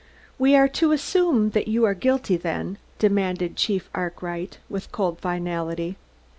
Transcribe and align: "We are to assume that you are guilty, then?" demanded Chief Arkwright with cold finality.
"We 0.39 0.55
are 0.55 0.67
to 0.69 0.93
assume 0.93 1.51
that 1.51 1.67
you 1.67 1.85
are 1.85 1.93
guilty, 1.93 2.35
then?" 2.35 2.79
demanded 2.97 3.55
Chief 3.55 3.87
Arkwright 3.93 4.57
with 4.67 4.91
cold 4.91 5.19
finality. 5.19 5.95